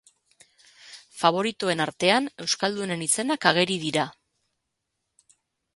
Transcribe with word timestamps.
Faboritoen 1.23 1.83
artean 1.85 2.31
euskaldunen 2.47 3.05
izenak 3.09 3.47
ageri 3.53 3.79
dira. 3.89 4.11